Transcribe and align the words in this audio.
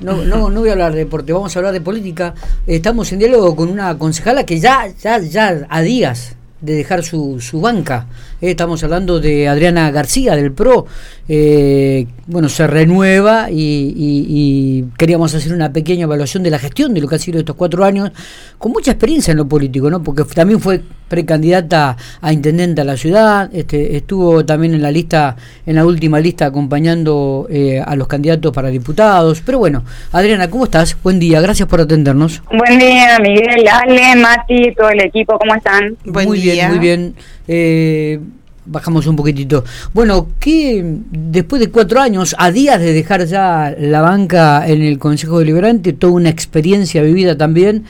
No, 0.00 0.24
no, 0.24 0.50
no 0.50 0.60
voy 0.60 0.70
a 0.70 0.72
hablar 0.72 0.92
de 0.92 1.00
deporte, 1.00 1.32
vamos 1.32 1.54
a 1.54 1.58
hablar 1.58 1.72
de 1.72 1.80
política. 1.80 2.34
Estamos 2.66 3.12
en 3.12 3.18
diálogo 3.18 3.54
con 3.54 3.68
una 3.68 3.98
concejala 3.98 4.44
que 4.44 4.58
ya, 4.58 4.88
ya, 5.02 5.18
ya 5.18 5.66
a 5.68 5.82
días 5.82 6.36
de 6.60 6.74
dejar 6.74 7.02
su, 7.02 7.40
su 7.40 7.60
banca. 7.60 8.06
Eh, 8.40 8.50
estamos 8.50 8.82
hablando 8.84 9.20
de 9.20 9.48
Adriana 9.48 9.90
García 9.90 10.36
del 10.36 10.52
PRO. 10.52 10.86
Eh, 11.28 12.06
bueno, 12.26 12.48
se 12.48 12.66
renueva 12.66 13.48
y, 13.50 14.84
queríamos 14.96 15.34
hacer 15.34 15.52
una 15.52 15.72
pequeña 15.72 16.04
evaluación 16.04 16.42
de 16.42 16.50
la 16.50 16.58
gestión 16.58 16.94
de 16.94 17.00
lo 17.00 17.08
que 17.08 17.16
ha 17.16 17.18
sido 17.18 17.38
estos 17.38 17.56
cuatro 17.56 17.84
años, 17.84 18.10
con 18.58 18.72
mucha 18.72 18.92
experiencia 18.92 19.32
en 19.32 19.38
lo 19.38 19.48
político, 19.48 19.90
¿no? 19.90 20.02
Porque 20.02 20.24
también 20.24 20.60
fue 20.60 20.82
precandidata 21.10 21.96
a 22.20 22.32
intendente 22.32 22.80
a 22.80 22.84
la 22.84 22.96
ciudad, 22.96 23.50
este, 23.52 23.96
estuvo 23.96 24.46
también 24.46 24.74
en 24.74 24.80
la 24.80 24.92
lista, 24.92 25.36
en 25.66 25.74
la 25.74 25.84
última 25.84 26.20
lista 26.20 26.46
acompañando 26.46 27.48
eh, 27.50 27.82
a 27.84 27.96
los 27.96 28.06
candidatos 28.06 28.52
para 28.54 28.68
diputados. 28.68 29.42
Pero 29.44 29.58
bueno, 29.58 29.82
Adriana, 30.12 30.48
¿cómo 30.48 30.64
estás? 30.64 30.96
Buen 31.02 31.18
día, 31.18 31.40
gracias 31.40 31.68
por 31.68 31.80
atendernos. 31.80 32.42
Buen 32.56 32.78
día, 32.78 33.18
Miguel, 33.18 33.66
Ale, 33.68 34.14
Mati, 34.14 34.72
todo 34.74 34.88
el 34.90 35.00
equipo, 35.00 35.36
¿cómo 35.36 35.54
están? 35.56 35.96
Buen 36.04 36.28
muy 36.28 36.40
bien, 36.40 36.70
muy 36.70 36.78
bien. 36.78 37.14
Eh, 37.48 38.20
bajamos 38.66 39.08
un 39.08 39.16
poquitito. 39.16 39.64
Bueno, 39.92 40.28
que 40.38 40.84
después 41.10 41.58
de 41.58 41.70
cuatro 41.70 42.00
años, 42.00 42.36
a 42.38 42.52
días 42.52 42.80
de 42.80 42.92
dejar 42.92 43.24
ya 43.26 43.74
la 43.76 44.00
banca 44.00 44.64
en 44.68 44.82
el 44.82 45.00
Consejo 45.00 45.40
Deliberante, 45.40 45.92
toda 45.92 46.12
una 46.12 46.28
experiencia 46.28 47.02
vivida 47.02 47.36
también, 47.36 47.84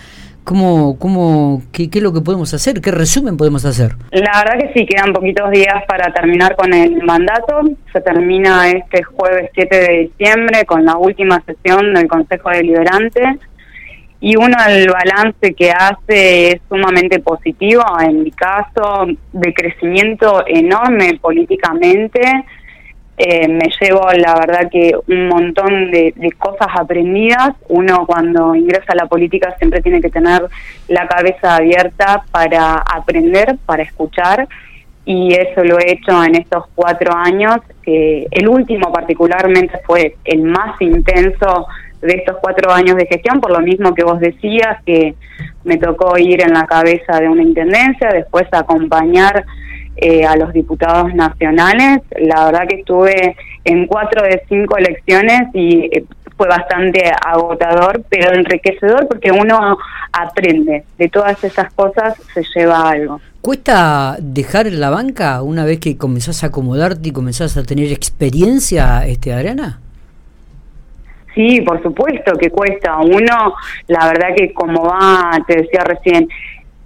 ¿cómo, 0.51 0.99
cómo, 0.99 1.63
qué, 1.71 1.89
qué, 1.89 1.99
es 1.99 2.03
lo 2.03 2.13
que 2.13 2.23
podemos 2.23 2.53
hacer? 2.53 2.81
¿Qué 2.81 2.91
resumen 2.91 3.37
podemos 3.37 3.65
hacer? 3.65 3.93
La 4.11 4.43
verdad 4.43 4.59
que 4.59 4.73
sí, 4.75 4.85
quedan 4.85 5.13
poquitos 5.13 5.49
días 5.53 5.85
para 5.87 6.13
terminar 6.13 6.57
con 6.57 6.75
el 6.75 7.01
mandato. 7.05 7.61
Se 7.93 8.01
termina 8.01 8.69
este 8.69 9.05
jueves 9.05 9.49
7 9.55 9.77
de 9.77 10.11
diciembre 10.11 10.65
con 10.65 10.85
la 10.85 10.97
última 10.97 11.41
sesión 11.47 11.95
del 11.95 12.09
Consejo 12.09 12.51
Deliberante 12.51 13.39
y 14.21 14.35
uno 14.35 14.57
el 14.69 14.89
balance 14.89 15.55
que 15.55 15.71
hace 15.71 16.49
es 16.49 16.61
sumamente 16.69 17.21
positivo, 17.21 17.85
en 18.05 18.25
mi 18.25 18.33
caso, 18.33 19.07
de 19.33 19.55
crecimiento 19.55 20.43
enorme 20.49 21.17
políticamente. 21.21 22.21
Eh, 23.23 23.49
me 23.49 23.69
llevo, 23.79 24.11
la 24.13 24.35
verdad, 24.35 24.71
que 24.73 24.95
un 25.09 25.29
montón 25.29 25.91
de, 25.91 26.15
cosas 26.39 26.69
aprendidas. 26.75 27.51
Uno 27.69 28.07
cuando 28.07 28.55
ingresa 28.55 28.95
a 28.95 28.95
la 28.95 29.05
política 29.05 29.55
siempre 29.59 29.83
tiene 29.83 30.01
que 30.01 30.09
tener 30.09 30.41
la 30.89 31.07
cabeza 31.07 31.57
abierta 31.57 32.23
para 32.31 32.77
aprender, 32.77 33.59
para 33.67 33.83
escuchar. 33.83 34.49
Y 35.05 35.35
eso 35.35 35.63
lo 35.65 35.79
he 35.79 35.93
hecho 35.93 36.25
en 36.25 36.37
estos 36.37 36.65
cuatro 36.75 37.15
años, 37.15 37.59
que 37.83 38.27
el 38.31 38.49
último 38.49 38.91
particularmente 38.91 39.79
fue 39.85 40.17
el 40.25 40.41
más 40.45 40.81
intenso 40.81 41.67
de 42.01 42.15
estos 42.15 42.39
cuatro 42.41 42.73
años 42.73 42.97
de 42.97 43.05
gestión, 43.05 43.39
por 43.39 43.53
lo 43.53 43.61
mismo 43.61 43.95
que 43.95 44.03
vos 44.03 44.19
decías, 44.19 44.83
que 44.87 45.15
me 45.65 45.77
tocó 45.77 46.17
ir 46.17 46.41
en 46.41 46.55
la 46.55 46.65
cabeza 46.65 47.21
de 47.21 47.29
una 47.29 47.43
intendencia, 47.43 48.09
después 48.15 48.47
acompañar 48.53 49.45
eh, 50.01 50.25
a 50.25 50.37
los 50.37 50.53
diputados 50.53 51.15
nacionales. 51.15 52.01
La 52.19 52.47
verdad 52.47 52.67
que 52.69 52.77
estuve 52.77 53.37
en 53.65 53.87
cuatro 53.87 54.23
de 54.23 54.43
cinco 54.49 54.77
elecciones 54.77 55.49
y 55.53 55.91
eh, 55.93 56.05
fue 56.37 56.49
bastante 56.49 57.03
agotador, 57.27 58.03
pero 58.09 58.33
enriquecedor 58.33 59.07
porque 59.09 59.31
uno 59.31 59.77
aprende. 60.13 60.85
De 60.99 61.09
todas 61.09 61.43
esas 61.45 61.73
cosas 61.75 62.15
se 62.33 62.43
lleva 62.55 62.89
algo. 62.89 63.21
¿Cuesta 63.43 64.17
dejar 64.21 64.67
la 64.73 64.91
banca 64.91 65.43
una 65.43 65.65
vez 65.65 65.81
que 65.81 65.97
comenzás 65.97 66.45
a 66.45 66.49
acomodarte 66.49 67.11
y 67.11 67.13
comenzás 67.13 67.57
a 67.57 67.63
tener 67.63 67.93
experiencia, 67.93 69.07
este 69.07 69.33
Adriana? 69.33 69.81
Sí, 71.35 71.61
por 71.61 71.83
supuesto 71.83 72.33
que 72.39 72.51
cuesta. 72.51 72.97
Uno, 72.99 73.55
la 73.87 74.07
verdad 74.09 74.29
que 74.37 74.53
como 74.53 74.83
va, 74.85 75.39
te 75.47 75.57
decía 75.57 75.85
recién, 75.85 76.29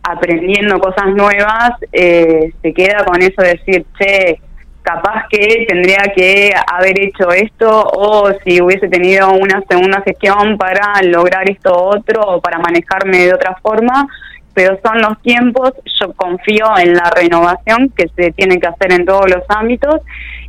aprendiendo 0.04 0.78
cosas 0.78 1.14
nuevas, 1.14 1.72
eh, 1.92 2.52
se 2.62 2.72
queda 2.72 3.04
con 3.04 3.20
eso 3.22 3.42
de 3.42 3.48
decir, 3.48 3.86
che, 3.98 4.38
capaz 4.82 5.26
que 5.30 5.64
tendría 5.66 6.12
que 6.14 6.52
haber 6.66 7.00
hecho 7.00 7.30
esto 7.30 7.84
o 7.84 8.30
si 8.44 8.60
hubiese 8.60 8.86
tenido 8.88 9.32
una 9.32 9.62
segunda 9.66 10.02
gestión 10.02 10.58
para 10.58 11.00
lograr 11.02 11.48
esto 11.48 11.72
otro 11.72 12.20
o 12.20 12.40
para 12.40 12.58
manejarme 12.58 13.18
de 13.18 13.34
otra 13.34 13.56
forma, 13.62 14.06
pero 14.52 14.78
son 14.84 15.00
los 15.00 15.20
tiempos, 15.22 15.72
yo 16.00 16.12
confío 16.12 16.66
en 16.78 16.92
la 16.92 17.10
renovación 17.10 17.90
que 17.96 18.08
se 18.14 18.30
tiene 18.32 18.60
que 18.60 18.66
hacer 18.66 18.92
en 18.92 19.06
todos 19.06 19.28
los 19.28 19.42
ámbitos 19.48 20.02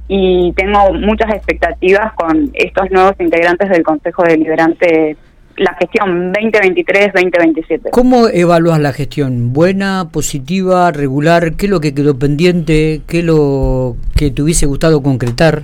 y 0.09 0.53
tengo 0.56 0.94
muchas 0.94 1.34
expectativas 1.34 2.13
con 2.13 2.51
estos 2.53 2.91
nuevos 2.91 3.16
integrantes 3.19 3.69
del 3.69 3.84
Consejo 3.84 4.24
Deliberante 4.24 5.16
la 5.58 5.74
gestión 5.76 6.34
2023-2027. 6.34 7.90
¿Cómo 7.92 8.28
evalúas 8.28 8.80
la 8.80 8.94
gestión? 8.94 9.54
¿Buena, 9.54 10.10
positiva, 10.12 10.92
regular? 10.92 11.54
¿Qué 11.56 11.66
es 11.66 11.70
lo 11.70 11.80
que 11.80 11.94
quedó 11.94 12.18
pendiente? 12.18 13.02
¿Qué 13.08 13.20
es 13.20 13.26
lo 13.26 13.96
que 14.16 14.32
te 14.32 14.42
hubiese 14.42 14.66
gustado 14.66 15.02
concretar? 15.02 15.64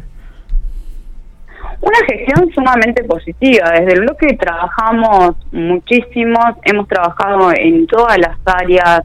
Una 1.82 1.98
gestión 2.08 2.50
sumamente 2.54 3.04
positiva. 3.04 3.72
Desde 3.72 3.94
el 3.94 4.02
bloque 4.02 4.38
trabajamos 4.40 5.36
muchísimo, 5.52 6.40
hemos 6.64 6.88
trabajado 6.88 7.52
en 7.56 7.88
todas 7.88 8.18
las 8.20 8.38
áreas 8.46 9.02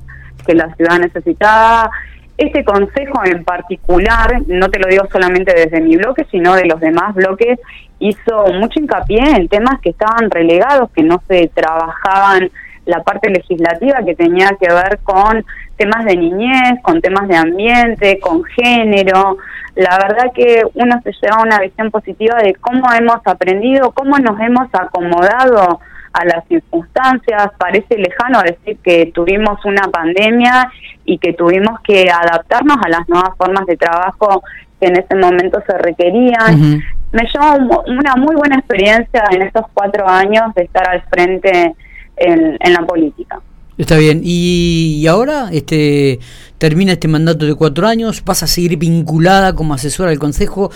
que 0.47 0.55
la 0.55 0.73
ciudad 0.77 0.99
necesitaba, 0.99 1.91
este 2.39 2.65
consejo 2.65 3.25
en 3.25 3.45
particular, 3.45 4.43
no 4.47 4.69
te 4.69 4.79
lo 4.79 4.89
digo 4.89 5.07
solamente 5.11 5.55
desde 5.55 5.81
mi 5.81 5.97
bloque, 5.97 6.27
sino 6.31 6.55
de 6.55 6.67
los 6.67 6.81
demás 6.81 7.15
bloques, 7.15 7.59
hizo 7.99 8.47
mucho 8.53 8.79
hincapié 8.79 9.23
en 9.37 9.49
temas 9.49 9.81
que 9.81 9.91
estaban 9.91 10.31
relegados, 10.31 10.91
que 10.91 11.03
no 11.03 11.23
se 11.29 11.51
trabajaban 11.55 12.51
la 12.85 13.03
parte 13.03 13.31
legislativa 13.31 14.05
que 14.05 14.15
tenía 14.15 14.51
que 14.61 14.73
ver 14.73 14.99
con 15.03 15.45
temas 15.77 16.05
de 16.05 16.17
niñez, 16.17 16.81
con 16.83 17.01
temas 17.01 17.27
de 17.27 17.37
ambiente, 17.37 18.21
con 18.21 18.45
género. 18.45 19.39
La 19.75 19.99
verdad 19.99 20.33
que 20.35 20.63
uno 20.75 21.01
se 21.03 21.13
lleva 21.13 21.43
una 21.43 21.59
visión 21.59 21.91
positiva 21.91 22.39
de 22.39 22.55
cómo 22.55 22.87
hemos 22.93 23.21
aprendido, 23.25 23.91
cómo 23.93 24.19
nos 24.19 24.41
hemos 24.41 24.69
acomodado 24.73 25.81
a 26.19 26.25
las 26.25 26.47
circunstancias. 26.49 27.51
Parece 27.59 27.97
lejano 27.99 28.41
decir 28.43 28.79
que 28.83 29.13
tuvimos 29.15 29.65
una 29.65 29.83
pandemia 29.91 30.71
y 31.05 31.19
que 31.19 31.33
tuvimos 31.33 31.81
que 31.81 32.11
adaptarnos 32.11 32.77
a 32.85 32.89
las 32.89 33.09
nuevas 33.09 33.37
formas 33.37 33.67
de 33.67 33.77
trabajo 33.77 34.43
que 34.81 34.87
en 34.87 34.97
ese 34.97 35.15
momento 35.15 35.63
se 35.67 35.77
requerían. 35.79 36.83
Me 37.13 37.23
llevó 37.23 37.85
una 37.87 38.17
muy 38.17 38.35
buena 38.35 38.57
experiencia 38.57 39.25
en 39.31 39.43
estos 39.43 39.65
cuatro 39.73 40.09
años 40.09 40.55
de 40.55 40.65
estar 40.65 40.89
al 40.89 41.03
frente 41.03 41.75
en, 42.17 42.57
en 42.61 42.73
la 42.73 42.81
política. 42.81 43.41
Está 43.79 43.99
bien. 43.99 44.23
Y, 44.25 45.07
ahora 45.07 45.51
este 45.53 46.19
termina 46.59 46.93
este 46.93 47.09
mandato 47.09 47.45
de 47.45 47.55
cuatro 47.55 47.87
años, 47.87 48.23
vas 48.25 48.43
a 48.43 48.47
seguir 48.47 48.79
vinculada 48.79 49.55
como 49.55 49.75
asesora 49.75 50.11
del 50.11 50.19
Consejo. 50.19 50.71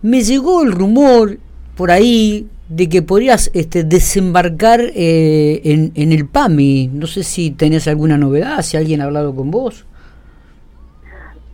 Me 0.00 0.22
llegó 0.22 0.62
el 0.62 0.72
rumor 0.72 1.38
por 1.76 1.90
ahí 1.90 2.46
de 2.68 2.88
que 2.88 3.02
podrías 3.02 3.50
este, 3.54 3.84
desembarcar 3.84 4.80
eh, 4.80 5.60
en, 5.64 5.92
en, 5.94 6.12
el 6.12 6.26
PAMI. 6.26 6.88
No 6.92 7.06
sé 7.06 7.22
si 7.22 7.50
tenés 7.52 7.86
alguna 7.86 8.18
novedad, 8.18 8.62
si 8.62 8.76
alguien 8.76 9.00
ha 9.00 9.04
hablado 9.04 9.34
con 9.34 9.50
vos. 9.50 9.86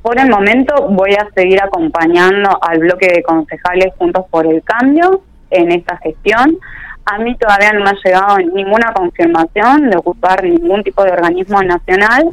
Por 0.03 0.19
el 0.19 0.28
momento 0.28 0.89
voy 0.89 1.12
a 1.12 1.28
seguir 1.34 1.62
acompañando 1.62 2.59
al 2.61 2.81
bloque 2.81 3.06
de 3.06 3.23
concejales 3.23 3.95
Juntos 3.99 4.25
por 4.31 4.47
el 4.47 4.62
Cambio 4.62 5.23
en 5.50 5.71
esta 5.71 5.97
gestión. 5.99 6.59
A 7.05 7.19
mí 7.19 7.37
todavía 7.37 7.73
no 7.73 7.84
me 7.84 7.91
ha 7.91 7.97
llegado 8.05 8.39
ninguna 8.39 8.93
confirmación 8.93 9.91
de 9.91 9.97
ocupar 9.97 10.43
ningún 10.44 10.83
tipo 10.83 11.05
de 11.05 11.12
organismo 11.12 11.62
nacional 11.62 12.29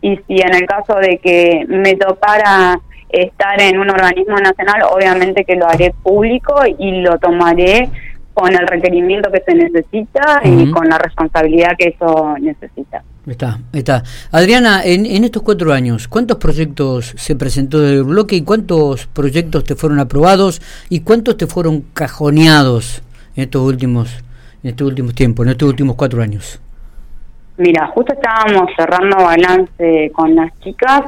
y 0.00 0.16
si 0.16 0.40
en 0.40 0.54
el 0.54 0.66
caso 0.66 0.94
de 0.96 1.18
que 1.18 1.64
me 1.68 1.94
tocara 1.94 2.80
estar 3.08 3.60
en 3.60 3.78
un 3.78 3.90
organismo 3.90 4.36
nacional, 4.36 4.82
obviamente 4.92 5.44
que 5.44 5.56
lo 5.56 5.66
haré 5.66 5.94
público 6.02 6.54
y 6.78 7.00
lo 7.00 7.18
tomaré 7.18 7.88
con 8.38 8.54
el 8.54 8.68
requerimiento 8.68 9.32
que 9.32 9.42
se 9.44 9.52
necesita 9.52 10.40
y 10.44 10.70
con 10.70 10.88
la 10.88 10.96
responsabilidad 10.96 11.72
que 11.76 11.88
eso 11.88 12.36
necesita. 12.40 13.02
Está, 13.26 13.58
está. 13.72 14.04
Adriana, 14.30 14.82
en, 14.84 15.06
en 15.06 15.24
estos 15.24 15.42
cuatro 15.42 15.72
años, 15.72 16.06
¿cuántos 16.06 16.38
proyectos 16.38 17.14
se 17.16 17.34
presentó 17.34 17.80
del 17.80 18.04
bloque 18.04 18.36
y 18.36 18.42
cuántos 18.42 19.08
proyectos 19.08 19.64
te 19.64 19.74
fueron 19.74 19.98
aprobados 19.98 20.62
y 20.88 21.00
cuántos 21.00 21.36
te 21.36 21.48
fueron 21.48 21.84
cajoneados 21.92 23.02
en 23.34 23.42
estos 23.42 23.62
últimos, 23.62 24.08
en 24.62 24.70
estos 24.70 24.86
últimos 24.86 25.14
tiempos, 25.16 25.44
en 25.44 25.50
estos 25.50 25.68
últimos 25.68 25.96
cuatro 25.96 26.22
años? 26.22 26.60
Mira, 27.58 27.88
justo 27.88 28.12
estábamos 28.12 28.70
cerrando 28.76 29.16
balance 29.16 30.12
con 30.14 30.32
las 30.36 30.56
chicas. 30.60 31.00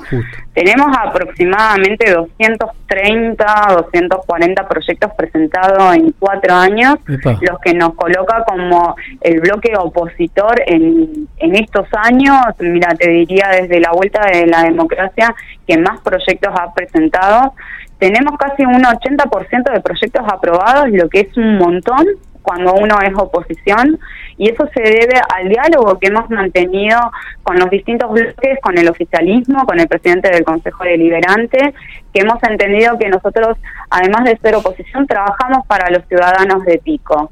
Tenemos 0.52 0.88
aproximadamente 0.98 2.10
230, 2.10 3.44
240 3.76 4.68
proyectos 4.68 5.12
presentados 5.16 5.94
en 5.94 6.12
cuatro 6.18 6.52
años, 6.52 6.96
los 7.06 7.60
que 7.60 7.72
nos 7.72 7.94
coloca 7.94 8.42
como 8.44 8.96
el 9.20 9.40
bloque 9.40 9.72
opositor 9.78 10.60
en, 10.66 11.28
en 11.36 11.54
estos 11.54 11.86
años. 11.92 12.36
Mira, 12.58 12.96
te 12.96 13.08
diría 13.08 13.50
desde 13.50 13.78
la 13.78 13.92
vuelta 13.92 14.26
de 14.26 14.48
la 14.48 14.64
democracia 14.64 15.32
que 15.68 15.78
más 15.78 16.00
proyectos 16.00 16.52
ha 16.60 16.74
presentado. 16.74 17.54
Tenemos 18.00 18.36
casi 18.36 18.64
un 18.64 18.82
80% 18.82 19.72
de 19.72 19.80
proyectos 19.80 20.24
aprobados, 20.26 20.88
lo 20.90 21.08
que 21.08 21.20
es 21.20 21.36
un 21.36 21.58
montón 21.58 22.06
cuando 22.42 22.74
uno 22.74 22.96
es 23.02 23.12
oposición 23.14 24.00
y 24.40 24.48
eso 24.48 24.66
se 24.72 24.80
debe 24.80 25.20
al 25.36 25.50
diálogo 25.50 25.98
que 25.98 26.08
hemos 26.08 26.30
mantenido 26.30 26.98
con 27.42 27.58
los 27.58 27.68
distintos 27.68 28.10
bloques, 28.10 28.58
con 28.62 28.78
el 28.78 28.88
oficialismo, 28.88 29.66
con 29.66 29.78
el 29.78 29.86
presidente 29.86 30.30
del 30.30 30.44
Consejo 30.44 30.82
Deliberante, 30.82 31.74
que 32.14 32.22
hemos 32.22 32.42
entendido 32.44 32.98
que 32.98 33.10
nosotros, 33.10 33.58
además 33.90 34.24
de 34.24 34.38
ser 34.38 34.54
oposición, 34.54 35.06
trabajamos 35.06 35.66
para 35.66 35.90
los 35.90 36.06
ciudadanos 36.08 36.64
de 36.64 36.78
Pico. 36.78 37.30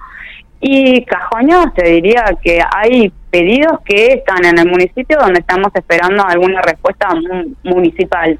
Y 0.61 1.03
Cajoño, 1.07 1.73
te 1.73 1.89
diría 1.89 2.27
que 2.43 2.61
hay 2.77 3.11
pedidos 3.31 3.81
que 3.87 4.09
están 4.09 4.45
en 4.45 4.59
el 4.59 4.69
municipio 4.69 5.17
donde 5.19 5.41
estamos 5.41 5.75
esperando 5.75 6.27
alguna 6.27 6.61
respuesta 6.61 7.09
municipal, 7.63 8.39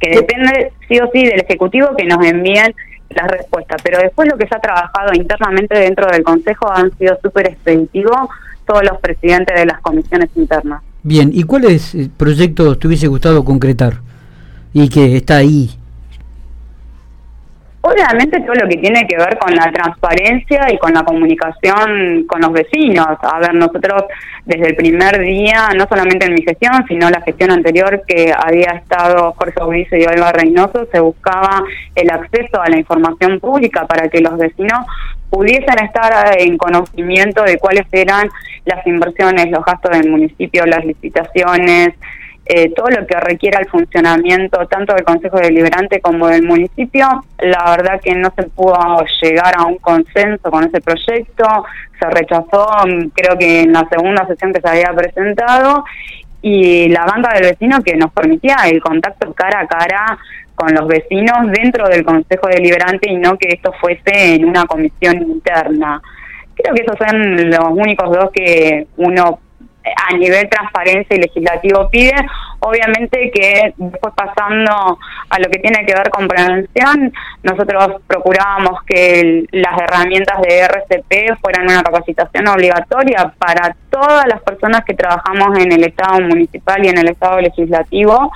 que 0.00 0.10
depende 0.10 0.72
sí 0.88 0.98
o 0.98 1.08
sí 1.12 1.24
del 1.24 1.40
Ejecutivo 1.40 1.90
que 1.96 2.04
nos 2.04 2.26
envíen 2.26 2.74
las 3.10 3.28
respuestas. 3.28 3.80
Pero 3.82 3.98
después 3.98 4.28
lo 4.30 4.36
que 4.36 4.46
se 4.46 4.54
ha 4.54 4.60
trabajado 4.60 5.12
internamente 5.14 5.78
dentro 5.78 6.06
del 6.10 6.22
Consejo 6.22 6.70
han 6.72 6.96
sido 6.98 7.18
súper 7.22 7.48
expeditivos 7.48 8.28
todos 8.66 8.82
los 8.82 8.98
presidentes 9.00 9.56
de 9.56 9.66
las 9.66 9.80
comisiones 9.80 10.30
internas. 10.34 10.82
Bien, 11.02 11.30
¿y 11.32 11.44
cuáles 11.44 11.94
eh, 11.94 12.10
proyectos 12.16 12.78
te 12.78 12.88
hubiese 12.88 13.06
gustado 13.06 13.44
concretar 13.44 14.00
y 14.72 14.88
que 14.88 15.16
está 15.16 15.36
ahí 15.36 15.70
Obviamente 17.88 18.40
todo 18.40 18.56
lo 18.56 18.68
que 18.68 18.78
tiene 18.78 19.06
que 19.06 19.16
ver 19.16 19.38
con 19.38 19.54
la 19.54 19.70
transparencia 19.70 20.66
y 20.72 20.76
con 20.76 20.92
la 20.92 21.04
comunicación 21.04 22.24
con 22.26 22.40
los 22.40 22.52
vecinos. 22.52 23.06
A 23.22 23.38
ver, 23.38 23.54
nosotros 23.54 24.02
desde 24.44 24.70
el 24.70 24.74
primer 24.74 25.20
día, 25.20 25.68
no 25.76 25.86
solamente 25.86 26.26
en 26.26 26.34
mi 26.34 26.42
gestión, 26.42 26.84
sino 26.88 27.08
la 27.10 27.20
gestión 27.20 27.52
anterior 27.52 28.02
que 28.04 28.34
había 28.36 28.72
estado 28.72 29.32
Jorge 29.34 29.62
Ulises 29.62 30.02
y 30.02 30.06
Olga 30.06 30.32
Reynoso, 30.32 30.88
se 30.90 30.98
buscaba 30.98 31.62
el 31.94 32.10
acceso 32.10 32.60
a 32.60 32.68
la 32.68 32.76
información 32.76 33.38
pública 33.38 33.86
para 33.86 34.08
que 34.08 34.20
los 34.20 34.36
vecinos 34.36 34.84
pudiesen 35.30 35.78
estar 35.84 36.40
en 36.40 36.58
conocimiento 36.58 37.44
de 37.44 37.58
cuáles 37.58 37.86
eran 37.92 38.28
las 38.64 38.84
inversiones, 38.84 39.48
los 39.52 39.64
gastos 39.64 39.92
del 39.92 40.10
municipio, 40.10 40.66
las 40.66 40.84
licitaciones, 40.84 41.90
eh, 42.48 42.72
todo 42.74 42.86
lo 42.90 43.04
que 43.06 43.18
requiera 43.18 43.58
el 43.58 43.68
funcionamiento 43.68 44.66
tanto 44.68 44.94
del 44.94 45.04
Consejo 45.04 45.38
Deliberante 45.38 46.00
como 46.00 46.28
del 46.28 46.44
municipio. 46.44 47.24
La 47.38 47.76
verdad 47.76 48.00
que 48.00 48.14
no 48.14 48.32
se 48.36 48.44
pudo 48.44 49.04
llegar 49.20 49.54
a 49.58 49.64
un 49.64 49.78
consenso 49.78 50.48
con 50.50 50.64
ese 50.64 50.80
proyecto, 50.80 51.44
se 51.98 52.08
rechazó 52.08 52.68
mm, 52.86 53.08
creo 53.14 53.36
que 53.36 53.62
en 53.62 53.72
la 53.72 53.88
segunda 53.88 54.26
sesión 54.28 54.52
que 54.52 54.60
se 54.60 54.68
había 54.68 54.92
presentado 54.94 55.84
y 56.40 56.88
la 56.88 57.04
banca 57.04 57.34
del 57.34 57.50
vecino 57.50 57.82
que 57.82 57.96
nos 57.96 58.12
permitía 58.12 58.56
el 58.66 58.80
contacto 58.80 59.32
cara 59.32 59.60
a 59.60 59.66
cara 59.66 60.18
con 60.54 60.72
los 60.72 60.86
vecinos 60.86 61.50
dentro 61.50 61.88
del 61.88 62.04
Consejo 62.04 62.46
Deliberante 62.46 63.10
y 63.10 63.16
no 63.16 63.36
que 63.36 63.48
esto 63.48 63.72
fuese 63.80 64.36
en 64.36 64.44
una 64.44 64.64
comisión 64.66 65.20
interna. 65.20 66.00
Creo 66.54 66.74
que 66.74 66.82
esos 66.82 66.96
son 66.96 67.50
los 67.50 67.70
únicos 67.70 68.10
dos 68.10 68.30
que 68.32 68.86
uno 68.96 69.40
a 69.94 70.16
nivel 70.16 70.48
transparencia 70.48 71.16
y 71.16 71.20
legislativo 71.20 71.88
pide. 71.90 72.14
Obviamente 72.60 73.30
que 73.32 73.74
después 73.76 74.14
pasando 74.14 74.98
a 75.28 75.38
lo 75.38 75.50
que 75.50 75.58
tiene 75.58 75.84
que 75.84 75.94
ver 75.94 76.10
con 76.10 76.26
prevención, 76.26 77.12
nosotros 77.42 78.02
procurábamos 78.06 78.82
que 78.84 79.44
las 79.52 79.78
herramientas 79.80 80.40
de 80.42 80.60
RCP 80.60 81.38
fueran 81.40 81.64
una 81.64 81.82
capacitación 81.82 82.48
obligatoria 82.48 83.32
para 83.38 83.76
todas 83.90 84.26
las 84.26 84.42
personas 84.42 84.84
que 84.84 84.94
trabajamos 84.94 85.58
en 85.58 85.72
el 85.72 85.84
Estado 85.84 86.20
municipal 86.20 86.84
y 86.84 86.88
en 86.88 86.98
el 86.98 87.08
Estado 87.08 87.40
legislativo, 87.40 88.32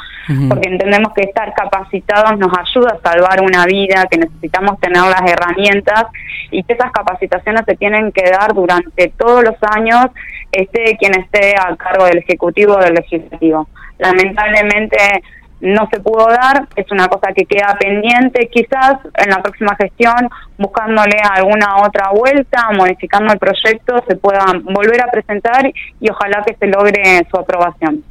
porque 0.48 0.68
entendemos 0.68 1.12
que 1.12 1.22
estar 1.22 1.52
capacitados 1.54 2.38
nos 2.38 2.52
ayuda 2.56 2.96
a 2.96 3.10
salvar 3.10 3.42
una 3.42 3.66
vida, 3.66 4.06
que 4.10 4.18
necesitamos 4.18 4.78
tener 4.80 5.02
las 5.02 5.22
herramientas 5.28 6.06
y 6.50 6.62
que 6.62 6.74
esas 6.74 6.92
capacitaciones 6.92 7.62
se 7.66 7.76
tienen 7.76 8.12
que 8.12 8.30
dar 8.30 8.54
durante 8.54 9.08
todos 9.16 9.42
los 9.44 9.56
años, 9.76 10.06
esté 10.52 10.96
quien 10.98 11.14
esté 11.18 11.54
a 11.56 11.76
cargo 11.76 12.06
del 12.06 12.18
Ejecutivo 12.18 12.74
o 12.74 12.80
del 12.80 12.94
Legislativo. 12.94 13.68
Lamentablemente 13.98 14.96
no 15.60 15.88
se 15.92 16.00
pudo 16.00 16.26
dar, 16.26 16.66
es 16.74 16.90
una 16.90 17.06
cosa 17.08 17.32
que 17.34 17.44
queda 17.44 17.76
pendiente, 17.78 18.48
quizás 18.48 18.96
en 19.14 19.30
la 19.30 19.42
próxima 19.42 19.76
gestión, 19.76 20.28
buscándole 20.56 21.16
alguna 21.22 21.76
otra 21.84 22.10
vuelta, 22.10 22.70
modificando 22.72 23.32
el 23.32 23.38
proyecto, 23.38 24.02
se 24.08 24.16
pueda 24.16 24.44
volver 24.62 25.02
a 25.02 25.10
presentar 25.10 25.70
y 26.00 26.10
ojalá 26.10 26.42
que 26.46 26.54
se 26.54 26.66
logre 26.66 27.26
su 27.30 27.36
aprobación. 27.38 28.02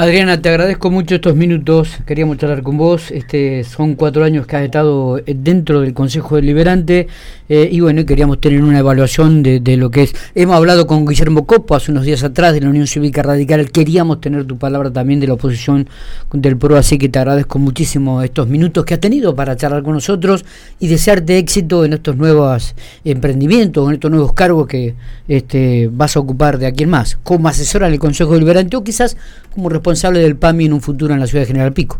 Adriana, 0.00 0.40
te 0.40 0.48
agradezco 0.48 0.92
mucho 0.92 1.16
estos 1.16 1.34
minutos, 1.34 1.98
queríamos 2.06 2.38
charlar 2.38 2.62
con 2.62 2.76
vos, 2.76 3.10
este 3.10 3.64
son 3.64 3.96
cuatro 3.96 4.22
años 4.22 4.46
que 4.46 4.54
has 4.54 4.62
estado 4.62 5.18
eh, 5.18 5.34
dentro 5.36 5.80
del 5.80 5.92
Consejo 5.92 6.36
Deliberante 6.36 7.08
eh, 7.48 7.68
y 7.68 7.80
bueno, 7.80 8.06
queríamos 8.06 8.40
tener 8.40 8.62
una 8.62 8.78
evaluación 8.78 9.42
de, 9.42 9.76
lo 9.76 9.90
que 9.90 10.04
es, 10.04 10.14
hemos 10.36 10.54
hablado 10.54 10.86
con 10.86 11.04
Guillermo 11.04 11.46
Copo 11.46 11.74
hace 11.74 11.90
unos 11.90 12.04
días 12.04 12.22
atrás 12.22 12.54
de 12.54 12.60
la 12.60 12.68
Unión 12.68 12.86
Cívica 12.86 13.24
Radical, 13.24 13.72
queríamos 13.72 14.20
tener 14.20 14.44
tu 14.44 14.56
palabra 14.56 14.92
también 14.92 15.18
de 15.18 15.26
la 15.26 15.32
oposición 15.32 15.88
del 16.32 16.56
PRO, 16.56 16.76
así 16.76 16.96
que 16.96 17.08
te 17.08 17.18
agradezco 17.18 17.58
muchísimo 17.58 18.22
estos 18.22 18.46
minutos 18.46 18.84
que 18.84 18.94
has 18.94 19.00
tenido 19.00 19.34
para 19.34 19.56
charlar 19.56 19.82
con 19.82 19.94
nosotros 19.94 20.44
y 20.78 20.86
desearte 20.86 21.38
éxito 21.38 21.84
en 21.84 21.94
estos 21.94 22.16
nuevos 22.16 22.76
emprendimientos, 23.04 23.88
en 23.88 23.94
estos 23.94 24.12
nuevos 24.12 24.32
cargos 24.32 24.68
que 24.68 24.94
este, 25.26 25.90
vas 25.92 26.16
a 26.16 26.20
ocupar 26.20 26.56
de 26.58 26.66
aquí 26.66 26.84
en 26.84 26.90
más, 26.90 27.18
como 27.24 27.48
asesora 27.48 27.90
del 27.90 27.98
Consejo 27.98 28.34
Deliberante 28.34 28.76
o 28.76 28.84
quizás 28.84 29.16
como 29.58 29.70
responsable 29.70 30.20
del 30.20 30.36
PAMI 30.36 30.66
en 30.66 30.72
un 30.74 30.80
futuro 30.80 31.12
en 31.12 31.18
la 31.18 31.26
ciudad 31.26 31.42
de 31.42 31.48
General 31.48 31.72
Pico. 31.72 31.98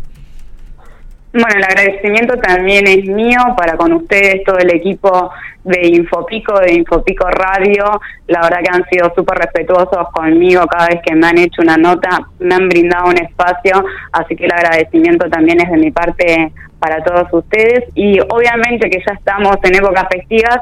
Bueno, 1.33 1.57
el 1.57 1.63
agradecimiento 1.63 2.37
también 2.37 2.87
es 2.87 3.03
mío 3.03 3.37
para 3.57 3.75
con 3.75 3.91
ustedes, 3.91 4.45
todo 4.45 4.57
el 4.59 4.73
equipo 4.73 5.29
de 5.65 5.89
Infopico, 5.89 6.57
de 6.57 6.73
Infopico 6.75 7.27
Radio. 7.27 7.99
La 8.27 8.43
verdad 8.43 8.59
que 8.63 8.71
han 8.71 8.85
sido 8.89 9.11
súper 9.13 9.39
respetuosos 9.39 10.07
conmigo 10.13 10.65
cada 10.67 10.87
vez 10.87 11.01
que 11.05 11.13
me 11.15 11.27
han 11.27 11.37
hecho 11.37 11.61
una 11.61 11.75
nota, 11.75 12.21
me 12.39 12.55
han 12.55 12.69
brindado 12.69 13.09
un 13.09 13.17
espacio, 13.17 13.83
así 14.13 14.37
que 14.37 14.45
el 14.45 14.53
agradecimiento 14.53 15.29
también 15.29 15.59
es 15.59 15.69
de 15.69 15.77
mi 15.77 15.91
parte 15.91 16.53
para 16.79 17.03
todos 17.03 17.27
ustedes. 17.33 17.89
Y 17.93 18.21
obviamente 18.21 18.89
que 18.89 19.03
ya 19.05 19.13
estamos 19.15 19.57
en 19.63 19.75
épocas 19.75 20.05
festivas, 20.09 20.59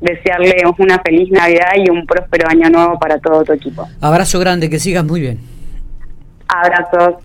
desearles 0.00 0.64
una 0.78 0.98
feliz 0.98 1.30
Navidad 1.30 1.74
y 1.76 1.88
un 1.88 2.04
próspero 2.06 2.48
año 2.48 2.68
nuevo 2.70 2.98
para 2.98 3.20
todo 3.20 3.44
tu 3.44 3.52
equipo. 3.52 3.86
Abrazo 4.00 4.40
grande, 4.40 4.68
que 4.68 4.80
sigas 4.80 5.04
muy 5.04 5.20
bien. 5.20 5.59
Abrazos. 6.52 7.22